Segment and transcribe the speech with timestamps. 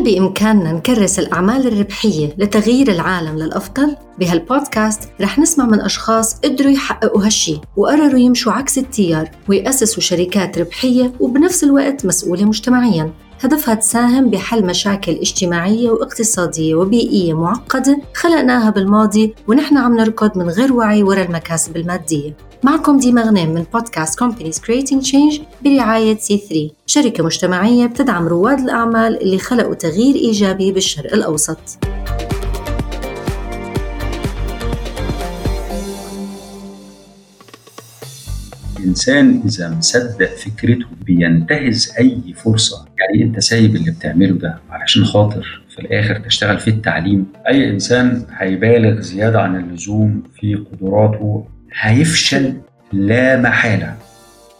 [0.00, 7.24] هل بإمكاننا نكرس الأعمال الربحية لتغيير العالم للأفضل؟ بهالبودكاست رح نسمع من أشخاص قدروا يحققوا
[7.26, 14.66] هالشي وقرروا يمشوا عكس التيار ويأسسوا شركات ربحية وبنفس الوقت مسؤولة مجتمعياً هدفها تساهم بحل
[14.66, 21.76] مشاكل اجتماعية واقتصادية وبيئية معقدة خلقناها بالماضي ونحن عم نركض من غير وعي وراء المكاسب
[21.76, 28.58] المادية معكم ديما غنيم من بودكاست Companies Creating Change برعاية C3 شركة مجتمعية بتدعم رواد
[28.58, 31.58] الأعمال اللي خلقوا تغيير إيجابي بالشرق الأوسط.
[38.78, 42.84] الإنسان إذا مصدق فكرته بينتهز أي فرصة.
[42.98, 47.26] يعني أنت سايب اللي بتعمله ده؟ علشان خاطر في الآخر تشتغل في التعليم.
[47.48, 52.54] أي إنسان هيبالغ زيادة عن اللزوم في قدراته هيفشل
[52.92, 53.96] لا محالة.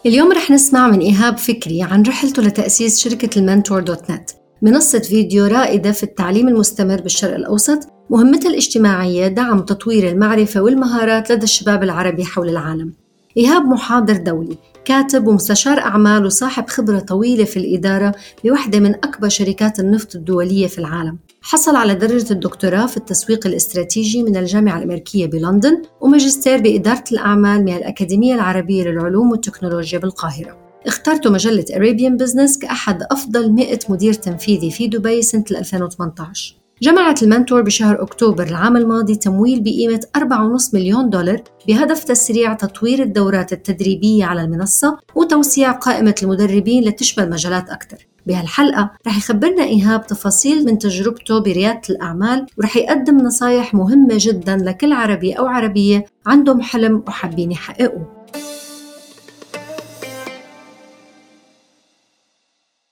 [0.06, 4.30] اليوم رح نسمع من إيهاب فكري عن رحلته لتأسيس شركة المنتور دوت نت.
[4.62, 7.78] منصة فيديو رائدة في التعليم المستمر بالشرق الأوسط
[8.10, 12.92] مهمتها الاجتماعية دعم تطوير المعرفة والمهارات لدى الشباب العربي حول العالم.
[13.36, 18.14] إيهاب محاضر دولي كاتب ومستشار أعمال وصاحب خبرة طويلة في الإدارة
[18.44, 21.18] بوحدة من أكبر شركات النفط الدولية في العالم.
[21.42, 27.76] حصل على درجة الدكتوراه في التسويق الاستراتيجي من الجامعة الأمريكية بلندن وماجستير بإدارة الأعمال من
[27.76, 30.70] الأكاديمية العربية للعلوم والتكنولوجيا بالقاهرة.
[30.86, 37.62] اخترت مجلة Arabian Business كأحد أفضل 100 مدير تنفيذي في دبي سنة 2018 جمعت المنتور
[37.62, 44.42] بشهر أكتوبر العام الماضي تمويل بقيمة 4.5 مليون دولار بهدف تسريع تطوير الدورات التدريبية على
[44.42, 48.09] المنصة وتوسيع قائمة المدربين لتشمل مجالات أكثر.
[48.26, 48.90] بهالحلقة.
[49.06, 55.32] رح يخبرنا إيهاب تفاصيل من تجربته بريادة الأعمال ورح يقدم نصايح مهمة جدا لكل عربي
[55.32, 58.20] أو عربية عندهم حلم وحابين يحققوه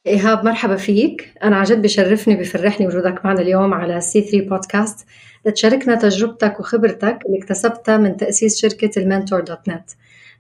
[0.07, 1.33] إيهاب مرحبا فيك.
[1.45, 5.07] أنا عن جد بشرفني بفرحني وجودك معنا اليوم على سي 3 بودكاست
[5.47, 9.91] لتشاركنا تجربتك وخبرتك اللي اكتسبتها من تأسيس شركة المنتور دوت نت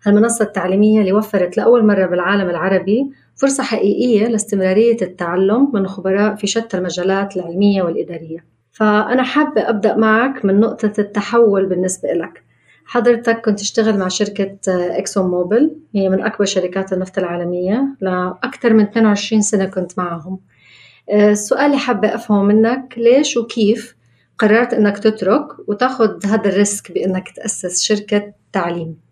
[0.06, 6.46] هالمنصة التعليمية اللي وفرت لأول مرة بالعالم العربي فرصة حقيقية لاستمرارية التعلم من خبراء في
[6.46, 8.44] شتى المجالات العلمية والإدارية.
[8.72, 12.44] فأنا حابة أبدأ معك من نقطة التحول بالنسبة لك.
[12.84, 18.84] حضرتك كنت تشتغل مع شركة إكسون موبل هي من أكبر شركات النفط العالمية لأكثر من
[18.84, 20.40] 22 سنة كنت معهم.
[21.12, 23.96] السؤال اللي حابة أفهمه منك ليش وكيف
[24.38, 29.07] قررت أنك تترك وتاخذ هذا الريسك بأنك تأسس شركة تعليم؟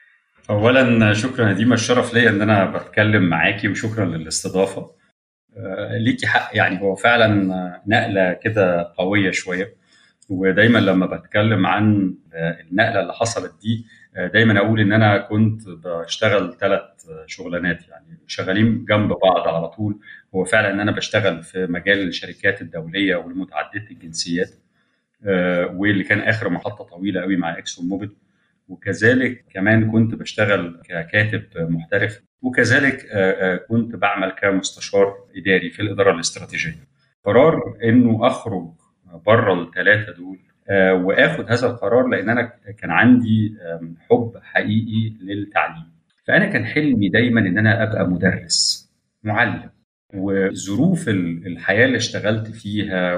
[0.50, 4.90] اولا شكرا ديما الشرف ليا إن أنا بتكلم معاكي وشكرا للاستضافة.
[5.90, 9.74] ليكي حق يعني هو فعلا نقلة كده قوية شوية.
[10.28, 13.86] ودايما لما بتكلم عن النقلة اللي حصلت دي
[14.16, 16.82] دايما أقول إن أنا كنت بشتغل ثلاث
[17.26, 17.88] شغلانات.
[17.88, 19.98] يعني شغالين جنب بعض على طول.
[20.34, 24.50] هو فعلا إن أنا بشتغل في مجال الشركات الدولية والمتعددة الجنسيات
[25.74, 28.10] واللي كان آخر محطة طويلة قوي مع اكسون موبيل
[28.68, 33.06] وكذلك كمان كنت بشتغل ككاتب محترف وكذلك
[33.68, 36.86] كنت بعمل كمستشار إداري في الإدارة الاستراتيجية.
[37.24, 38.68] قرار إنه أخرج
[39.26, 40.38] بره الثلاثه دول
[41.04, 43.56] وآخد هذا القرار لأن أنا كان عندي
[44.10, 45.92] حب حقيقي للتعليم.
[46.26, 48.90] فأنا كان حلمي دايما إن أنا أبقى مدرس
[49.22, 49.70] معلم.
[50.14, 53.16] وظروف الحياة اللي اشتغلت فيها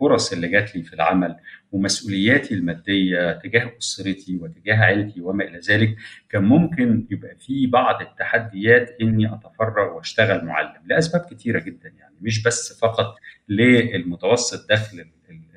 [0.00, 1.36] والفرص اللي جات لي في العمل
[1.72, 5.96] ومسؤولياتي المادية تجاه أسرتي وتجاه عيلتي وما إلى ذلك
[6.30, 12.42] كان ممكن يبقى في بعض التحديات إني أتفرغ وأشتغل معلم لأسباب كتيرة جدا يعني مش
[12.42, 13.14] بس فقط
[13.48, 15.06] للمتوسط دخل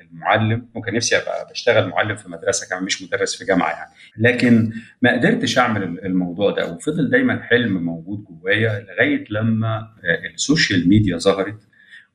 [0.00, 4.72] المعلم ممكن نفسي أبقى بشتغل معلم في مدرسة كمان مش مدرس في جامعة يعني لكن
[5.02, 9.88] ما قدرتش أعمل الموضوع ده وفضل دايما حلم موجود جوايا لغاية لما
[10.34, 11.60] ال social media ظهرت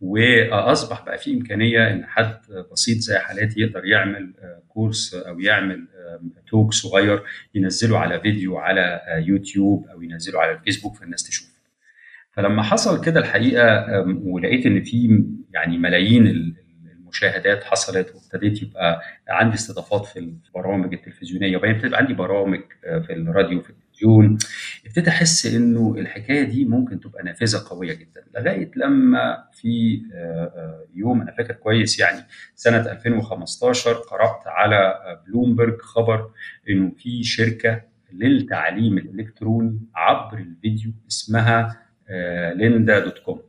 [0.02, 2.38] وأصبح بقى في إمكانية إن حد
[2.72, 4.34] بسيط زي حالاتي يقدر يعمل
[4.68, 5.88] course أو يعمل
[6.48, 7.24] talk صغير
[7.56, 11.50] ينزله على فيديو على يوتيوب أو ينزله على الفيسبوك فالناس تشوفه
[12.32, 13.86] فلما حصل كده الحقيقة
[14.24, 15.24] ولقيت إن في
[15.54, 16.56] يعني ملايين
[16.98, 23.62] المشاهدات حصلت وابتديت يبقى عندي استضافات في البرامج التلفزيونية وبعدين ابتدى عندي برامج في الراديو
[23.62, 24.38] في التلفزيون.
[24.90, 30.02] ابتديت احس إنه الحكاية دي ممكن تبقى نافذة قوية جدا لغاية لما في
[30.96, 32.20] يوم أنا فاكر كويس يعني
[32.56, 34.94] سنة 2015 قرأت على
[35.28, 36.32] بلومبرج خبر
[36.70, 37.82] إنه في شركة
[38.14, 41.82] للتعليم الإلكتروني عبر الفيديو اسمها
[42.56, 43.42] ليندا دوت كوم.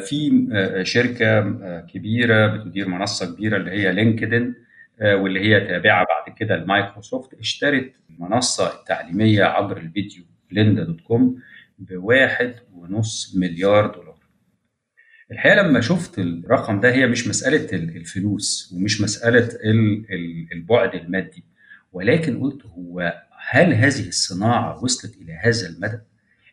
[0.00, 0.46] في
[0.82, 1.40] شركة
[1.80, 4.54] كبيرة بتدير منصة كبيرة اللي هي لينكدين
[5.02, 10.24] واللي هي تابعة بعد كده لمايكروسوفت اشترت المنصه التعليميه عبر الفيديو.
[10.50, 11.42] ليندا دوت كوم
[11.78, 14.16] بواحد ونص مليار دولار
[15.30, 19.48] الحقيقة لما شفت الرقم ده هي مش مسألة الفلوس ومش مسألة
[20.52, 21.44] البعد المادي
[21.92, 25.98] ولكن قلت هو هل هذه الصناعة وصلت إلى هذا المدى؟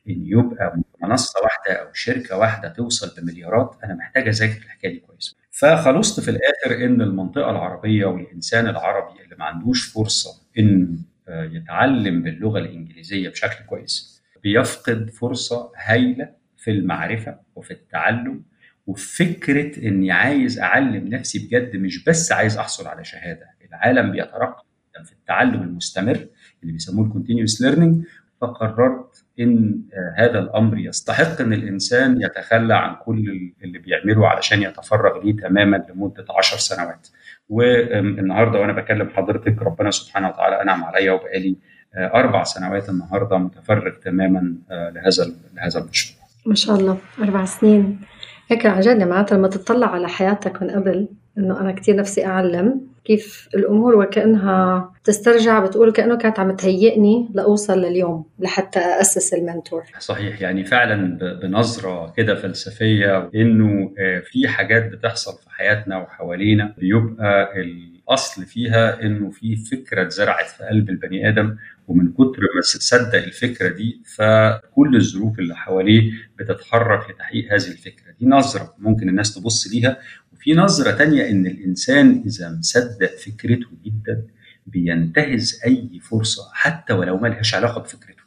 [0.10, 5.36] إن يبقى منصة واحدة أو شركة واحدة توصل بمليارات أنا محتاج أذاكر الحكاية دي كويس
[5.52, 10.30] فخلصت في الآخر إن المنطقة العربية والإنسان العربي اللي ما عندوش فرصة
[10.60, 10.98] انه
[11.30, 18.44] يتعلم باللغة الإنجليزية بشكل كويس بيفقد فرصة هايلة في المعرفة وفي التعلم
[18.88, 24.66] وفي فكره إني عايز أعلم نفسي بجد مش بس عايز أحصل على شهادة العالم بيترقى
[25.06, 26.28] في التعلم المستمر
[26.62, 28.06] اللي بيسموه ال continuous learning
[28.42, 29.82] فقررت إن
[30.18, 36.26] هذا الأمر يستحق إن الإنسان يتخلى عن كل اللي بيعمله علشان يتفرغ ليه تماما لمدة
[36.30, 37.08] 10 سنوات.
[37.50, 41.56] والنهارده وأنا بكلم حضرتك ربنا سبحانه وتعالى انعم عليا وبقالي
[41.96, 46.24] أربع سنوات النهارده متفرغ تماما لهذا لهذا المشروع.
[46.46, 48.00] ما شاء الله أربع سنين
[48.48, 51.08] هيك جد معناتها لما تطلع على حياتك من قبل
[51.38, 57.82] إنه أنا كثير نفسي أعلم كيف الأمور وكأنها تسترجع بتقول كأنه كانت عم تهيئني لأوصل
[57.82, 59.84] لليوم لحتى أسس المنتور.
[60.00, 63.92] صحيح يعني فعلا بنظرة كده فلسفية إنه
[64.24, 70.90] في حاجات بتحصل في حياتنا وحوالينا بيبقى الأصل فيها إنه في فكرة اتزرعت في قلب
[70.90, 71.56] البني آدم
[71.88, 78.12] ومن كتر ما صدق الفكرة دي فكل الظروف اللي حواليه بتتحرك لتحقيق هذه الفكرة.
[78.20, 79.98] دي نظرة ممكن الناس تبص ليها
[80.44, 84.28] وفي نظرة تانية إن الإنسان إذا مصدق فكرته جدا
[84.68, 88.24] بينتهز أي فرصة حتى ولو ما لهاش علاقة بفكرته.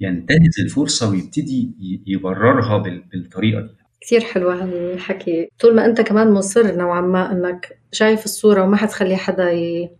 [0.00, 1.70] ينتهز الفرصة ويبتدي
[2.06, 2.78] يبررها
[3.12, 3.76] بالطريقة دي.
[4.00, 5.48] كثير حلو هالحكي.
[5.60, 9.50] طول ما أنت كمان مصر نوعا ما إنك شايف الصورة وما حتخلي حدا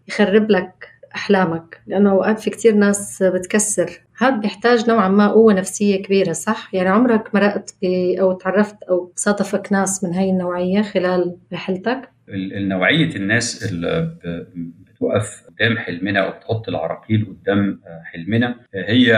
[0.09, 4.01] يخرب لك أحلامك؟ لأنه أوقات في كثير ناس بتكسر.
[4.19, 7.77] هذا بيحتاج نوعا ما قوة نفسية كبيرة صح؟ يعني عمرك مرقت
[8.21, 14.17] أو تعرفت أو صادفك ناس من هاي النوعية خلال رحلتك؟ النوعية الناس اللي
[14.65, 19.15] بتوقف قدام حلمنا أو بتحط العراقيل قدام حلمنا هي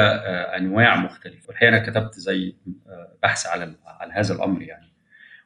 [0.59, 1.49] أنواع مختلفة.
[1.49, 2.55] والحقيقة أنا كتبت زي
[3.23, 4.95] بحث على على هذا الأمر يعني.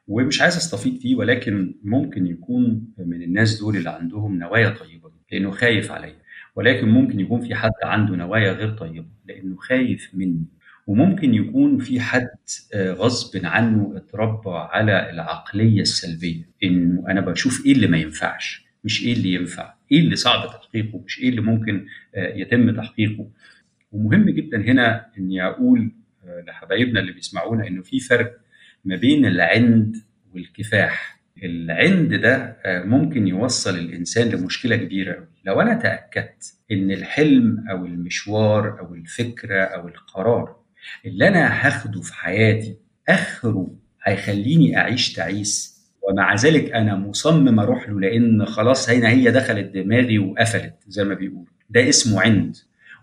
[0.07, 5.51] ومش عايز استفيض فيه ولكن ممكن يكون من الناس دول اللي عندهم نوايا طيبة لأنه
[5.51, 6.15] خايف عليا.
[6.59, 10.45] ولكن ممكن يكون في حد عنده نوايا غير طيبة لأنه خايف مني.
[10.87, 12.27] وممكن يكون في حد
[12.75, 19.13] غصب عنه اتربى على العقلية السلبية إنه أنا بشوف إيه اللي ما ينفعش مش إيه
[19.13, 21.85] اللي ينفع إيه اللي صعب تحقيقه مش إيه اللي ممكن
[22.15, 23.29] يتم تحقيقه.
[23.91, 25.91] ومهم جدا هنا إني أقول
[26.47, 28.37] لحبايبنا اللي بيسمعونا إنه في فرق
[28.85, 29.95] ما بين العند
[30.33, 31.18] والكفاح.
[31.43, 38.79] العند ده ممكن يوصل الإنسان لمشكلة كبيرة قوي لو أنا تأكدت إن الحلم أو المشوار
[38.79, 40.55] أو الفكرة أو القرار
[41.05, 42.77] اللي أنا هاخده في حياتي
[43.09, 43.67] آخره
[44.03, 50.19] هيخليني أعيش تعيس ومع ذلك أنا مصمم أروح له لأن خلاص هنا هي دخلت دماغي
[50.19, 51.45] وقفلت زي ما بيقولوا.
[51.69, 52.55] ده اسمه عند.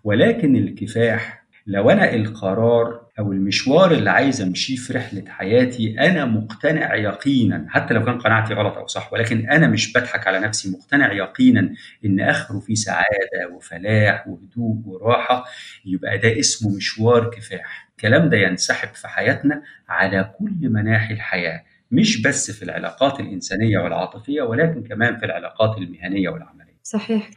[0.04, 6.94] ولكن الكفاح لو أنا القرار أو المشوار اللي عايز أمشيه في رحلة حياتي أنا مقتنع
[6.94, 11.12] يقينا حتى لو كان قناعتي غلط أو صح ولكن أنا مش بضحك على نفسي مقتنع
[11.12, 11.74] يقينا
[12.04, 15.44] إن آخره فيه سعادة وفلاح وهدوء وراحة
[15.84, 17.88] يبقى ده اسمه مشوار كفاح.
[17.90, 24.42] الكلام ده ينسحب في حياتنا على كل مناحي الحياة مش بس في العلاقات الإنسانية والعاطفية
[24.42, 26.76] ولكن كمان في العلاقات المهنية والعملية.
[26.82, 27.30] صحيح.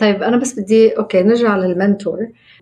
[0.00, 2.18] طيب أنا بس بدي okay نرجع للمنتور.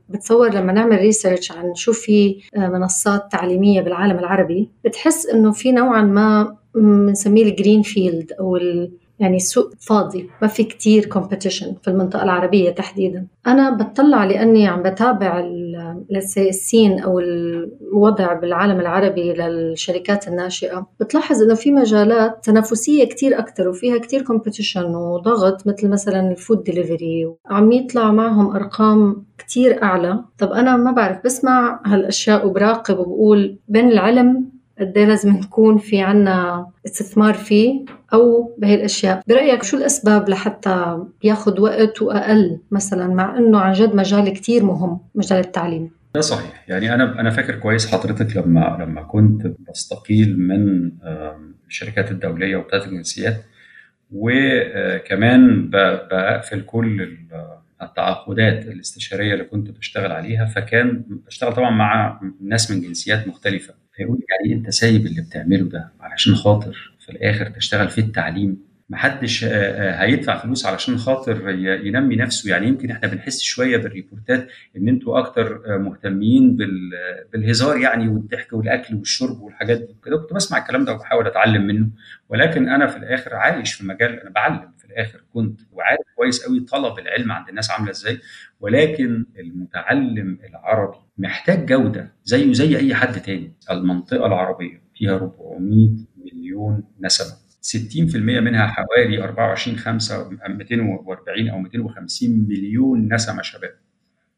[0.08, 6.02] بتصور لما نعمل research عن شو في منصات تعليمية بالعالم العربي بتحس إنه في نوعا
[6.02, 12.22] ما بنسميه ال green field ال يعني سوق فاضي ما في كتير competition في المنطقة
[12.22, 13.26] العربية تحديدا.
[13.46, 15.44] أنا بطلع لأني عم بتابع
[16.38, 20.86] ال scene أو الوضع بالعالم العربي للشركات الناشئة.
[21.00, 26.62] بتلاحظ إنه في مجالات تنافسية كتير أكتر وفيها كتير competition وضغط مثل مثلا ال food
[26.62, 30.24] delivery عم يطلع معهم أرقام كتير أعلى.
[30.38, 34.44] طب أنا ما بعرف بسمع هالأشياء وبراقب وبقول بين العلم
[34.80, 41.58] قد لازم نكون في عنا استثمار فيه أو بهي الأشياء برأيك شو الأسباب لحتى ياخد
[41.60, 46.64] وقت وأقل مثلا مع أنه عن جد مجال كتير مهم مجال التعليم؟ ده صحيح.
[46.68, 50.90] يعني أنا أنا فاكر كويس حضرتك لما لما كنت بستقيل من
[51.68, 53.36] الشركات الدولية وبتاعت الجنسيات
[54.12, 57.16] وكمان بقفل كل
[57.82, 63.74] التعاقدات الاستشارية اللي كنت بشتغل عليها فكان بشتغل طبعا مع ناس من جنسيات مختلفة.
[63.96, 69.44] فيقول يعني أنت سايب اللي بتعمله ده علشان خاطر في الآخر تشتغل في التعليم؟ محدش
[69.44, 71.50] هيدفع فلوس علشان خاطر
[71.84, 72.50] ينمي نفسه.
[72.50, 76.56] يعني يمكن إحنا بنحس شوية بالريبورتات إن أنتوا أكتر مهتمين
[77.32, 81.88] بالهزار يعني والضحك والأكل والشرب والحاجات دي كده كنت بسمع الكلام ده وبحاول أتعلم منه
[82.28, 84.72] ولكن أنا في الآخر عايش في مجال أنا بعلم.
[84.90, 88.18] الآخر كنت وعارف كويس قوي طلب العلم عند الناس عاملة إزاي
[88.60, 93.52] ولكن المتعلم العربي محتاج جودة زيه زي أي حد تاني.
[93.70, 97.36] المنطقة العربية فيها 400 مليون نسمة.
[97.62, 103.74] 60% منها حوالي 24 5 240 أو 250 مليون نسمة شباب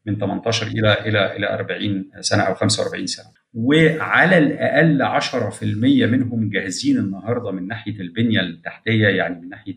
[0.05, 3.25] من 18 إلى إلى إلى 40 سنة أو 45 سنة.
[3.53, 5.63] وعلى الأقل 10%
[6.05, 9.73] منهم جاهزين النهارده من ناحية البنية التحتية يعني من ناحية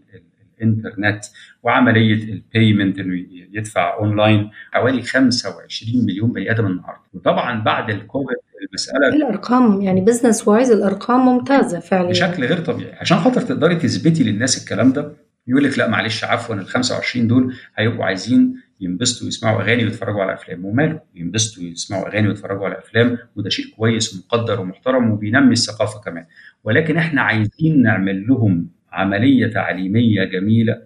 [0.58, 1.24] الإنترنت
[1.62, 7.00] وعملية ال payment إنه يدفع اونلاين حوالي 25 مليون بني آدم النهارده.
[7.14, 8.36] وطبعا بعد الكوفيد
[8.68, 12.10] المسألة الأرقام؟ يعني business wise الأرقام ممتازة فعليا.
[12.10, 12.92] بشكل غير طبيعي.
[12.92, 15.12] عشان خاطر تقدري تثبتي للناس الكلام ده
[15.46, 20.34] يقول لك لا معلش عفوا ال 25 دول هيبقوا عايزين ينبسطوا ويسمعوا أغاني ويتفرجوا على
[20.34, 20.64] أفلام.
[20.64, 26.26] وماله؟ ينبسطوا ويسمعوا أغاني ويتفرجوا على أفلام وده شيء كويس ومقدر ومحترم وبينمي الثقافة كمان.
[26.64, 30.82] ولكن إحنا عايزين نعمل لهم عملية تعليمية جميلة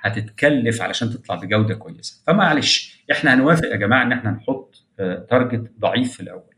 [0.00, 2.22] هتتكلف علشان تطلع بجودة كويسة.
[2.26, 4.84] فمعلش إحنا هنوافق يا جماعة إن إحنا نحط
[5.30, 6.54] target ضعيف في الأول.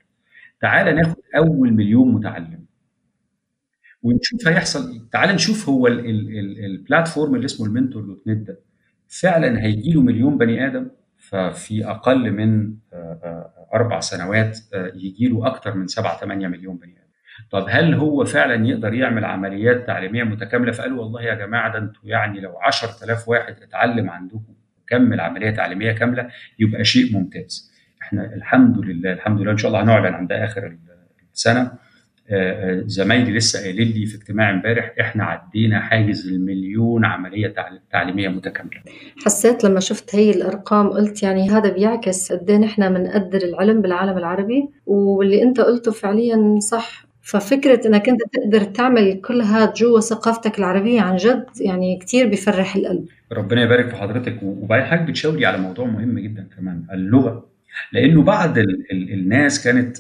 [0.61, 2.65] تعالى ناخد أول مليون متعلم.
[4.03, 5.01] ونشوف هيحصل إيه.
[5.13, 8.61] تعالى نشوف هو ال platform اللي اسمه المنتور dot net ده
[9.09, 12.75] فعلا هيجي له مليون بني آدم؟ ففي أقل من
[13.75, 14.59] أربع سنوات
[14.95, 16.98] يجي له أكثر من 7 8 مليون بني آدم.
[17.51, 22.03] طب هل هو فعلا يقدر يعمل عمليات تعليمية متكاملة؟ فقالوا والله يا جماعة ده أنتوا
[22.05, 26.29] يعني لو 10000 واحد اتعلم عندكم وكمل عملية تعليمية كاملة
[26.59, 27.73] يبقى شيء ممتاز.
[28.03, 29.53] إحنا الحمد لله الحمد لله.
[29.53, 30.77] إن شاء الله هنعلن عن ده اخر
[31.35, 31.73] السنة.
[32.87, 37.55] زمايلي لسه قايلين لي في اجتماع امبارح إحنا عدينا حاجز المليون عملية
[37.91, 38.81] تعليمية متكاملة.
[39.25, 44.19] حسيت لما شفت هي الأرقام قلت يعني هذا بيعكس قد إيه نحن بنقدر العلم بالعالم
[44.19, 47.08] العربي واللي أنت قلته فعليا صح.
[47.29, 52.77] ففكرة إنك أنت تقدر تعمل كل هذا جوا ثقافتك العربية عن جد يعني كتير بيفرح
[52.77, 53.09] القلب.
[53.33, 54.43] ربنا يبارك في حضرتك.
[54.43, 57.49] وبعدين حضرتك بتشاوري على موضوع مهم جدا كمان اللغة.
[57.93, 59.97] لأنه بعض ال ال الناس كانت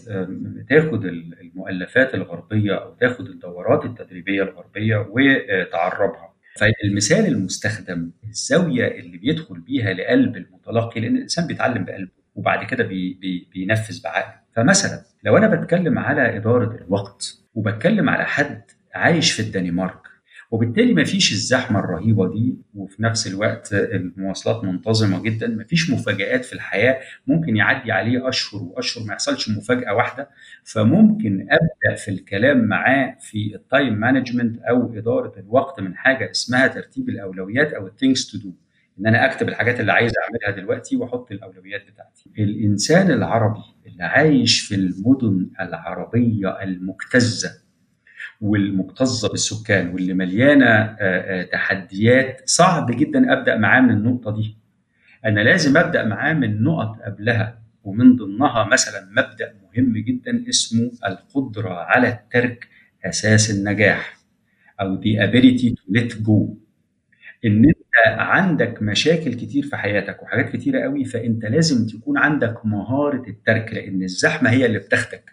[0.68, 1.04] تاخد
[1.40, 6.34] المؤلفات الغربية أو تاخد الدورات التدريبية الغربية وتعربها.
[6.56, 12.17] فالمثال المستخدم الزاوية اللي بيدخل بيها لقلب المتلقي لأن الإنسان بيتعلم بقلبه.
[12.38, 18.24] وبعد كده بي بي بينفذ بعقله فمثلا لو أنا بتكلم على إدارة الوقت وبتكلم على
[18.24, 18.62] حد
[18.94, 20.00] عايش في الدنمارك
[20.50, 26.44] وبالتالي ما فيش الزحمة الرهيبة دي وفي نفس الوقت المواصلات منتظمة جدا ما فيش مفاجآت
[26.44, 30.30] في الحياة ممكن يعدي عليه أشهر وأشهر ما يحصلش مفاجأة واحدة
[30.64, 36.66] فممكن أبدأ في الكلام معاه في ال time management أو إدارة الوقت من حاجة اسمها
[36.66, 38.52] ترتيب الأولويات أو ال things to do
[39.00, 42.30] إن أنا أكتب الحاجات اللي عايز أعملها دلوقتي وأحط الأولويات بتاعتي.
[42.38, 47.50] الإنسان العربي اللي عايش في المدن العربية المكتظه
[48.40, 50.96] والمكتظة بالسكان واللي مليانة
[51.52, 54.56] تحديات صعب جدا أبدأ معاه من النقطة دي.
[55.24, 61.74] أنا لازم أبدأ معاه من نقط قبلها ومن ضمنها مثلا مبدأ مهم جدا اسمه القدرة
[61.74, 62.68] على الترك
[63.04, 64.18] أساس النجاح
[64.80, 66.48] أو the ability to let go.
[67.44, 73.28] إن أنت عندك مشاكل كتير في حياتك وحاجات كتيرة قوي فأنت لازم تكون عندك مهارة
[73.28, 75.24] الترك لأن الزحمة هي اللي بتاخدك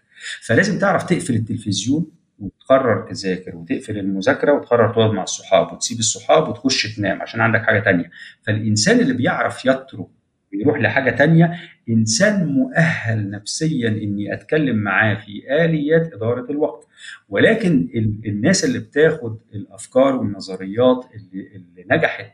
[0.42, 6.96] فلازم تعرف تقفل التلفزيون وتقرر تذاكر وتقفل المذاكرة وتقرر تقعد مع الصحاب وتسيب الصحاب وتخش
[6.96, 8.12] تنام عشان عندك حاجة تانية.
[8.44, 10.08] فالإنسان اللي بيعرف يترك
[10.54, 16.88] ويروح لحاجة تانية إنسان مؤهل نفسيا إني أتكلم معاه في آليات إدارة الوقت.
[17.30, 17.90] ولكن
[18.26, 22.32] الناس اللي بتاخد الأفكار والنظريات اللي, اللي نجحت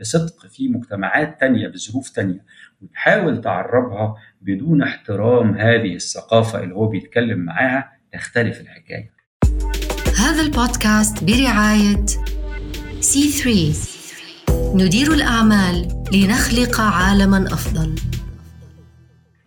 [0.00, 2.44] بصدق في مجتمعات تانية بظروف تانية
[2.82, 9.14] وتحاول تعربها بدون احترام هذه الثقافة اللي هو بيتكلم معاها تختلف الحكاية.
[10.18, 12.06] هذا البودكاست برعاية
[13.00, 13.94] سي 3
[14.74, 18.13] ندير الأعمال لنخلق عالما أفضل.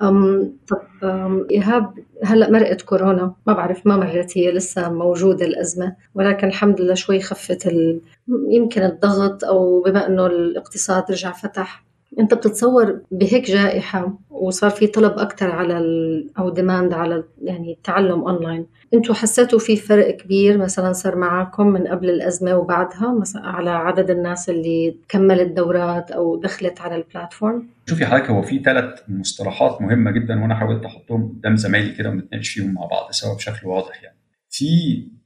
[0.02, 5.96] أم طب أم إيهاب هلا مرقت كورونا ما بعرف ما مرت هي لسه موجودة الأزمة
[6.16, 8.02] ولكن الحمد لله شوي خفت ال...
[8.50, 11.87] يمكن الضغط أو بما إنه الاقتصاد رجع فتح
[12.20, 16.30] أنت بتتصور بهيك جائحة وصار في طلب أكثر على ال...
[16.40, 21.88] أو demand على يعني التعلم أونلاين أنتوا حسيتوا في فرق كبير مثلا صار معكم من
[21.88, 27.68] قبل الأزمة وبعدها مثلا على عدد الناس اللي كملت دورات أو دخلت على ال platform؟
[27.90, 32.50] شوفي حضرتك هو في ثلاث مصطلحات مهمة جدا وأنا حاولت أحطهم قدام زمايلي كده ونتناقش
[32.50, 34.18] فيهم مع بعض سوا بشكل واضح يعني.
[34.50, 34.68] في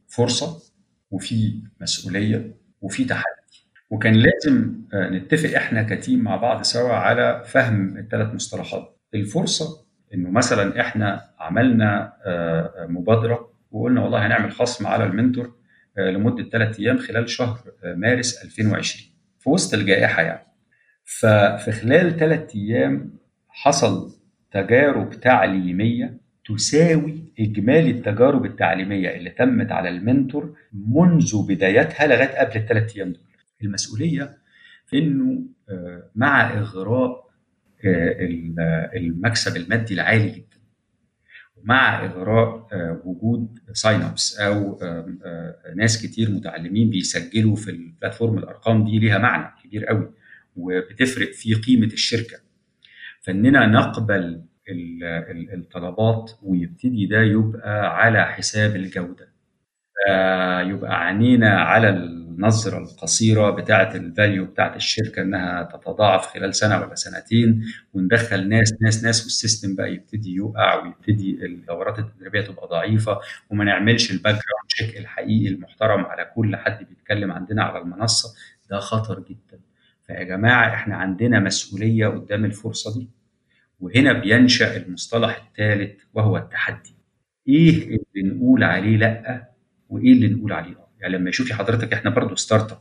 [0.07, 0.57] فرصة
[1.11, 3.40] وفي مسؤولية وفي تحدي
[3.91, 10.81] وكان لازم نتفق إحنا كتيم مع بعض سوا على فهم الثلاث مصطلحات الفرصة انه مثلا
[10.81, 12.13] إحنا عملنا
[12.89, 15.55] مبادرة وقلنا والله هنعمل خصم على المنتور
[15.97, 17.59] لمدة ثلاث أيام خلال شهر
[17.95, 19.05] مارس 2020
[19.39, 20.47] في وسط الجائحة يعني
[21.05, 23.13] ففي خلال ثلاث أيام
[23.49, 24.11] حصل
[24.51, 32.95] تجارب تعليمية تساوي إجمالي التجارب التعليمية اللي تمت على المنتور منذ بدايتها لغاية قبل الثلاث
[32.95, 33.21] أيام دول.
[33.63, 34.37] المسؤولية
[34.93, 35.41] إنه
[36.15, 37.31] مع إغراء
[38.95, 40.57] المكسب المادي العالي جدا
[41.57, 42.67] ومع إغراء
[43.05, 44.79] وجود sign ups أو
[45.75, 50.13] ناس كتير متعلمين بيسجلوا في ال platform الأرقام دي ليها معنى كبير قوي
[50.55, 52.37] وبتفرق في قيمة الشركة.
[53.21, 54.41] فإننا نقبل
[55.53, 59.31] الطلبات ويبتدي ده يبقى على حساب الجودة
[60.69, 61.89] يبقى عينينا على
[62.35, 68.73] النظرة القصيرة بتاعه ال value بتاعه الشركة إنها تتضاعف خلال سنة ولا سنتين وندخل ناس
[68.81, 73.19] ناس ناس وال system بقى يبتدي يقع ويبتدي الدورات التدريبية تبقى ضعيفة
[73.49, 78.29] وما نعملش ال background check الحقيقي المحترم على كل حد بيتكلم عندنا على المنصة
[78.69, 79.59] ده خطر جدا.
[80.07, 83.09] فيا جماعة إحنا عندنا مسؤولية قدام الفرصة دي
[83.79, 86.95] وهنا بينشأ المصطلح الثالث وهو التحدي.
[87.47, 87.85] إيه
[88.15, 89.49] اللي نقول عليه لأ
[89.89, 92.79] وإيه اللي نقول عليه آه يعني لما يشوفي حضرتك إحنا برضه startup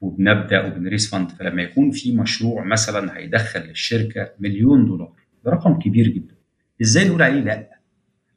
[0.00, 5.12] وبنبدأ وبن raise fund فلما يكون في مشروع مثلا هيدخل للشركة مليون دولار
[5.44, 6.34] ده رقم كبير جدا.
[6.82, 7.78] إزاي نقول عليه لأ؟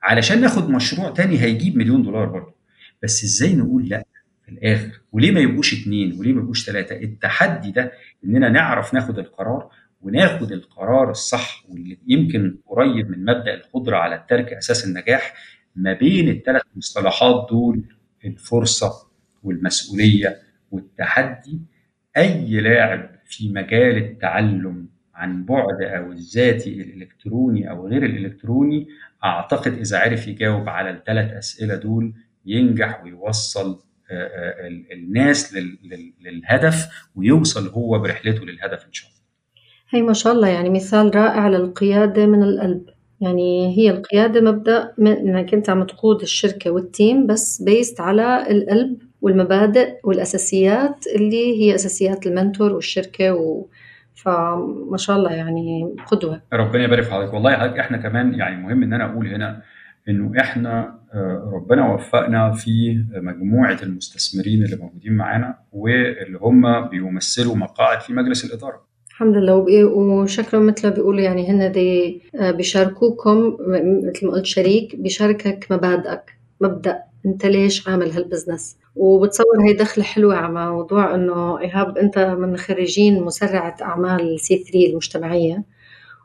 [0.04, 2.56] علشان ناخد مشروع تاني هيجيب مليون دولار برضه
[3.04, 4.06] بس إزاي نقول لأ
[4.46, 7.92] في الآخر؟ وليه ما يبقوش اتنين؟ وليه ما يبقوش ثلاثة التحدي ده
[8.26, 9.70] إننا نعرف ناخد القرار
[10.02, 15.34] وناخد القرار الصح واللي يمكن قريب من مبدأ القدرة على الترك أساس النجاح
[15.76, 17.84] ما بين الثلاث مصطلحات دول
[18.26, 19.05] الفرصة
[19.46, 20.38] والمسؤولية
[20.72, 21.60] والتحدي
[22.18, 28.88] أي لاعب في مجال التعلم عن بعد أو الذاتي الإلكتروني أو غير الإلكتروني
[29.24, 32.14] أعتقد إذا عرف يجاوب على الثلاث أسئلة دول
[32.46, 33.80] ينجح ويوصل
[34.92, 35.56] الناس
[36.22, 39.22] للهدف ويوصل هو برحلته للهدف إن شاء الله.
[39.90, 42.86] هي ما شاء الله يعني مثال رائع للقيادة من القلب.
[43.22, 48.52] يعني هي القيادة مبدأ من إنك أنت عم تقود الشركة وال team بس based على
[48.52, 53.66] القلب والمبادئ والأساسيات اللي هي أساسيات المنتور والشركة و...
[54.16, 56.42] فما شاء الله يعني قدوة.
[56.54, 57.34] ربنا يبارك في حضرتك.
[57.34, 59.62] والله حضرتك إحنا كمان يعني مهم إن أنا أقول هنا
[60.10, 61.00] إنه إحنا
[61.54, 68.82] ربنا وفقنا في مجموعة المستثمرين اللي موجودين معانا واللي هم بيمثلوا مقاعد في مجلس الإدارة.
[69.10, 69.66] الحمد لله.
[69.96, 73.58] وشكلهم مثل ما بيقولوا يعني هن دي بيشاركوكم
[74.08, 77.00] مثل ما قلت شريك بيشاركك مبادئك مبدأ.
[77.26, 82.58] أنت ليش عامل هال business؟ وبتصور هي دخلة حلوة على موضوع إنه إيهاب أنت من
[82.58, 85.64] خريجين مسرعة أعمال سي 3 المجتمعية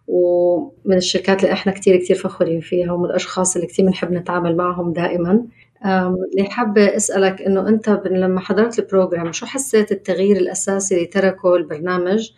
[0.09, 4.93] ومن الشركات اللي إحنا كتير كتير فخورين فيها ومن الأشخاص اللي كتير بنحب نتعامل معهم
[4.93, 5.45] دائما.
[5.87, 11.57] اللي حابة أسألك إنه أنت لما حضرت ال program شو حسيت التغيير الأساسي اللي تركه
[11.57, 12.31] البرنامج؟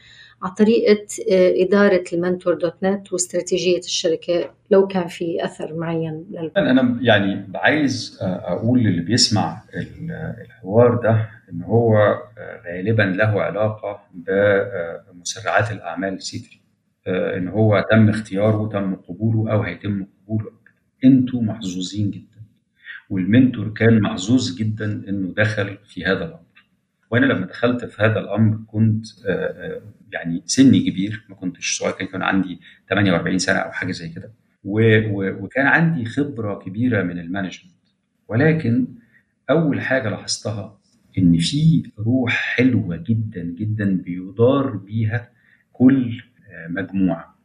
[0.42, 1.06] على طريقة
[1.64, 6.56] إدارة المنتور dot net واستراتيجية الشركة لو كان في أثر معين للبنك.
[6.56, 9.62] أنا يعني عايز أقول للي بيسمع
[10.44, 12.18] الحوار ده إن هو
[12.66, 16.38] غالبا له علاقة بمسرعات الأعمال سي
[17.06, 20.50] 3 إن هو تم اختياره تم قبوله أو هيتم قبوله.
[21.04, 22.42] أنتوا محظوظين جدا.
[23.10, 26.51] والمنتور كان محظوظ جدا إنه دخل في هذا الأمر.
[27.12, 29.06] وأنا لما دخلت في هذا الأمر كنت
[30.12, 34.32] يعني سني كبير ما كنتش صغير كان عندي 48 سنة أو حاجة زي كده.
[34.64, 37.74] وكان عندي خبرة كبيرة من المانجمنت.
[38.28, 38.86] ولكن
[39.50, 40.78] أول حاجة لاحظتها
[41.18, 45.30] إن في روح حلوة جدا جدا بيدار بيها
[45.72, 46.22] كل
[46.68, 47.38] مجموعة.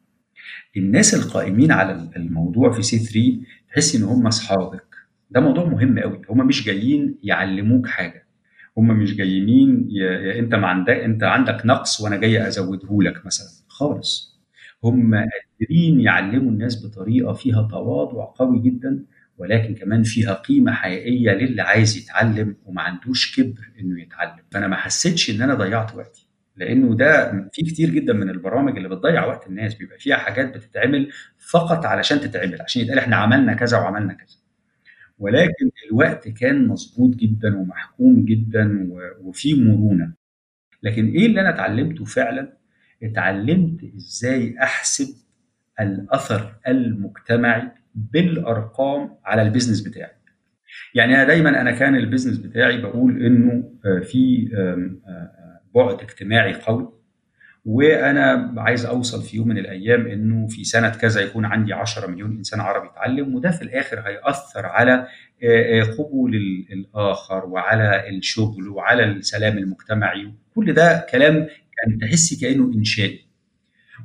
[0.78, 4.96] الناس القائمين على الموضوع في سي 3 تحس إن هم أصحابك.
[5.32, 8.27] ده موضوع مهم قوي هم مش جايين يعلموك حاجة.
[8.78, 13.48] هم مش جايين يا انت ما عندك انت عندك نقص وأنا جاي ازوده لك مثلا.
[13.68, 14.38] خالص.
[14.84, 19.06] هم قادرين يعلموا الناس بطريقة فيها تواضع قوي جدا
[19.38, 24.44] ولكن كمان فيها قيمة حقيقية للي عايز يتعلم وما عندوش كبر إنه يتعلم.
[24.52, 28.90] فأنا ما حسيتش إن أنا ضيعت وقتي لأنه ده في كتير جدا من البرامج اللي
[28.90, 29.74] بتضيع وقت الناس.
[29.76, 31.10] بيبقى فيها حاجات بتتعمل
[31.52, 34.38] فقط علشان تتعمل عشان يتقال إحنا عملنا كذا وعملنا كذا.
[35.20, 38.90] ولكن الوقت كان مظبوط جدا ومحكوم جدا
[39.22, 40.14] وفي مرونة.
[40.84, 42.58] لكن إيه اللي أنا اتعلمته فعلا؟
[43.04, 45.16] اتعلمت إزاي أحسب
[45.80, 50.12] الأثر المجتمعي بالأرقام على ال business بتاعي.
[50.96, 53.72] يعني أنا دايما أنا كان ال business بتاعي بقول إنه
[54.04, 54.50] في
[55.76, 56.97] بعد اجتماعي قوي.
[57.68, 62.38] وأنا عايز اوصل في يوم من الأيام انه في سنة كذا يكون عندي 10 مليون
[62.38, 65.08] انسان عربي يتعلم وده في الآخر هيأثر على
[65.98, 66.36] قبول
[66.72, 70.34] الآخر وعلى الشغل وعلى السلام المجتمعي.
[70.56, 71.34] كل ده كلام
[71.78, 73.28] كان تحسي كأنه انشائي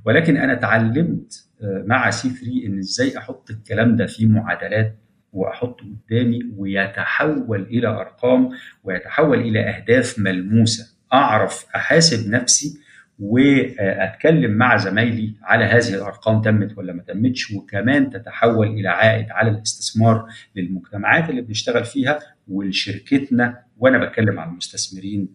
[0.05, 4.98] ولكن أنا اتعلمت مع سي 3 إن إزاي أحط الكلام ده في معادلات
[5.33, 8.51] وأحطه قدامي ويتحول إلى أرقام
[8.85, 10.85] ويتحول إلى أهداف ملموسة.
[11.12, 12.79] أعرف أحاسب نفسي
[13.23, 19.51] وأتكلم مع زمايلي على هذه الأرقام تمت ولا ما تمتش وكمان تتحول إلى عائد على
[19.51, 25.29] الاستثمار للمجتمعات اللي بنشتغل فيها ولشركتنا وأنا بتكلم على المستثمرين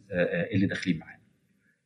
[0.54, 1.17] اللي داخلين معانا.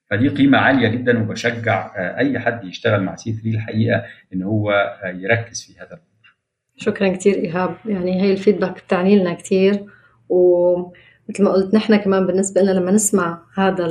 [0.09, 5.61] فدي قيمة عالية جدا وبشجع أي حد يشتغل مع سي 3 الحقيقة إن هو يركز
[5.61, 6.35] في هذا الأمر.
[6.77, 9.85] شكرا كثير إيهاب يعني هي الفيدباك بتعني لنا كثير
[10.29, 13.87] ومثل ما قلت نحن كمان بالنسبة لنا لما نسمع هذا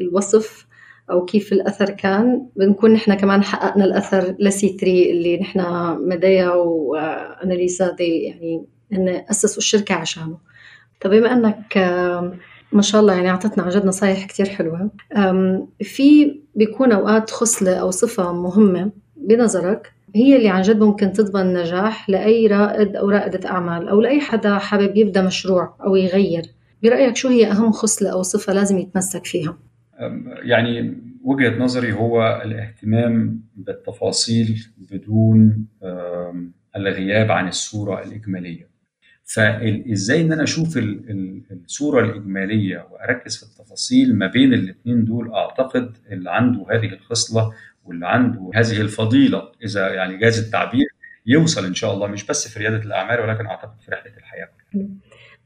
[0.00, 0.66] الوصف
[1.10, 2.46] أو كيف الأثر كان.
[2.56, 5.60] بنكون نحن كمان حققنا الأثر لسي 3 اللي نحن
[6.08, 10.38] مدايا واناليزا دي يعني هن أسسوا الشركة عشانه.
[11.00, 11.76] طيب بما إنك
[12.72, 14.90] ما شاء الله يعني أعطتنا عن جد نصايح كثير حلوة.
[15.80, 22.10] في بيكون أوقات خصلة أو صفة مهمة بنظرك هي اللي عن جد ممكن تضمن نجاح
[22.10, 26.42] لأي رائد أو رائدة أعمال أو لأي حدا حابب يبدأ مشروع أو يغير.
[26.82, 29.56] برأيك شو هي أهم خصلة أو صفة لازم يتمسك فيها؟
[30.42, 35.66] يعني وجهة نظري هو الاهتمام بالتفاصيل بدون
[36.76, 38.68] الغياب عن الصورة الإجمالية
[39.24, 40.78] فإزاي إن أنا أشوف
[41.50, 47.52] الصورة الإجمالية وأركز في التفاصيل ما بين الاثنين دول أعتقد اللي عنده هذه الخصلة
[47.84, 50.86] واللي عنده هذه الفضيلة إذا يعني جاز التعبير
[51.26, 54.86] يوصل إن شاء الله مش بس في ريادة الأعمال ولكن أعتقد في رحلة الحياة كلها.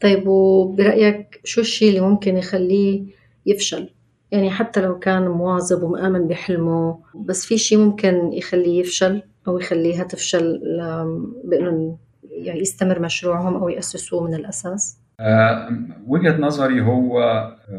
[0.01, 3.03] طيب وبرأيك شو الشيء اللي ممكن يخليه
[3.47, 3.91] يفشل؟
[4.33, 10.05] يعني حتى لو كان مواظب ومآمن بحلمه بس في شيء ممكن يخليه يفشل أو يخليها
[10.05, 10.61] تفشل
[11.45, 15.69] بأنه يعني يستمر مشروعهم أو يأسسوه من الأساس؟ أه
[16.07, 17.21] وجهة نظري هو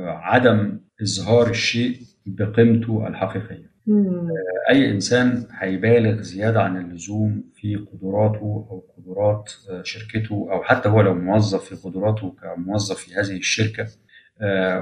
[0.06, 4.28] عدم إظهار الشيء بقيمته الحقيقية مم.
[4.70, 9.52] أي إنسان هيبالغ زيادة عن اللزوم في قدراته أو قدرات
[9.84, 13.88] شركته أو حتى هو لو موظف في قدراته كموظف في هذه الشركة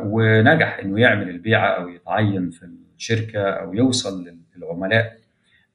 [0.03, 5.17] ونجح إنه يعمل البيعه أو يتعين في الشركة أو يوصل للعملاء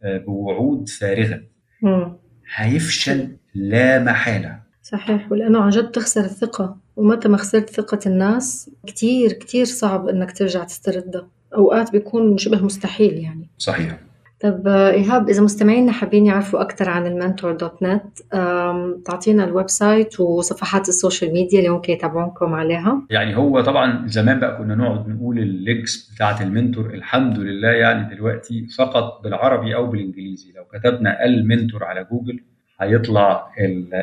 [0.05, 1.43] بوعود فارغة.
[1.83, 2.17] مم.
[2.55, 4.59] هيفشل لا محالة.
[4.83, 6.77] صحيح ولأنه عن جد تخسر الثقة.
[6.97, 13.15] ومتى ما خسرت ثقة الناس كتير كتير صعب إنك ترجع تستردها أوقات بيكون شبه مستحيل
[13.15, 13.49] يعني.
[13.59, 13.99] صحيح.
[14.41, 18.19] طب إيهاب إذا مستمعينا حابين يعرفوا أكثر عن المنتور dot net
[19.07, 23.03] تعطينا ال website وصفحات ال social media اللي ممكن يتابعونكم عليها.
[23.11, 28.15] يعني هو طبعا زمان بقى كنا نقعد نقول ال links بتاعه المنتور الحمد لله يعني
[28.15, 30.53] دلوقتي فقط بالعربي أو بالإنجليزي.
[30.57, 32.41] لو كتبنا المنتور على جوجل
[32.81, 33.47] هيطلع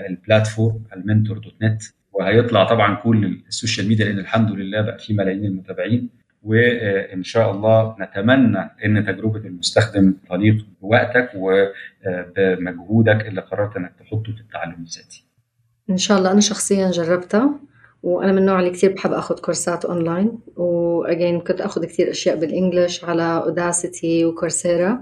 [0.10, 1.82] ال platform المنتور dot net
[2.14, 6.10] وهيطلع طبعا كل ال social media لأن الحمد لله بقى في ملايين المتابعين.
[6.44, 14.42] وإن شاء الله نتمنى إن تجربة المستخدم تليق بوقتك وبمجهودك اللي قررت إنك تحطه في
[14.42, 15.26] التعلم الذاتي.
[15.90, 17.60] إن شاء الله أنا شخصيا جربتها
[18.04, 22.36] وأنا من النوع اللي كثير بحب آخذ كورسات online و again كنت آخذ كثير أشياء
[22.36, 25.00] بال English على Udacity و Coursera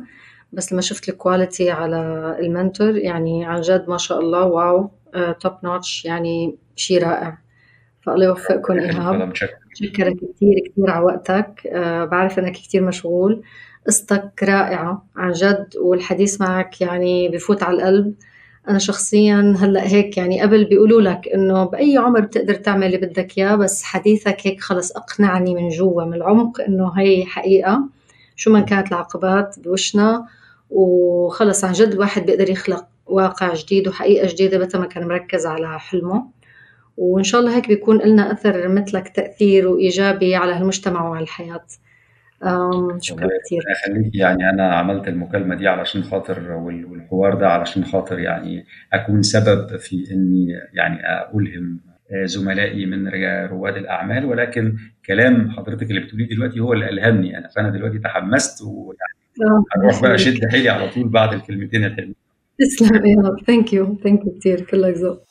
[0.53, 1.99] بس لما شفت ال quality على
[2.39, 4.91] المنتور يعني عن جد ما شاء الله wow
[5.39, 7.37] top notch يعني شيء رائع
[8.01, 9.33] فالله يوفقكم ايهاب
[9.73, 11.67] شكرا كثير كثير على وقتك.
[11.67, 13.43] أه بعرف إنك كثير مشغول.
[13.87, 18.13] قصتك رائعة عن جد والحديث معك يعني بفوت على القلب.
[18.69, 23.37] أنا شخصيا هلأ هيك يعني قبل بيقولوا لك إنه بأي عمر بتقدر تعمل اللي بدك
[23.37, 27.89] إياه بس حديثك هيك خلص أقنعني من جوا من العمق إنه هي حقيقة.
[28.35, 30.25] شو ما كانت العقبات بوشنا
[30.69, 35.79] وخلص عن جد الواحد بيقدر يخلق واقع جديد وحقيقة جديدة متى ما كان مركز على
[35.79, 36.38] حلمه.
[37.01, 41.65] وإن شاء الله هيك بيكون لنا أثر مثلك تأثير وإيجابي على المجتمع وعلى الحياة.
[43.01, 43.61] شكرا كثير.
[43.85, 49.77] خليك يعني أنا عملت المكالمة دي علشان خاطر والحوار ده علشان خاطر يعني أكون سبب
[49.77, 50.99] في إني يعني
[51.35, 51.79] ألهم
[52.23, 53.07] زملائي من
[53.47, 54.25] رواد الأعمال.
[54.25, 57.47] ولكن كلام حضرتك اللي بتقوليه دلوقتي هو اللي ألهمني أنا.
[57.55, 62.15] فأنا دلوقتي تحمست ويعني هروح بقى أشد حيلي على طول بعد الكلمتين الحلوين.
[62.59, 64.61] تسلم يا thank you thank you كثير.
[64.61, 65.28] كلك ذوق.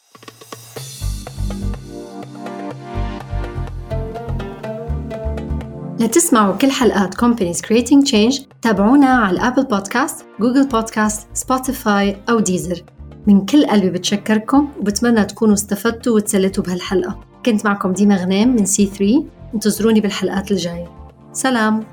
[6.00, 12.40] لتسمعوا كل حلقات Companies Creating Change تابعونا على ال Apple Podcast، Google Podcast، Spotify أو
[12.40, 12.82] Deezer
[13.26, 17.20] من كل قلبي بتشكركم وبتمنى تكونوا استفدتوا وتسلتوا بهالحلقة.
[17.46, 20.88] كنت معكم ديما غنام من سي 3 انتظروني بالحلقات الجاية.
[21.32, 21.84] سلام!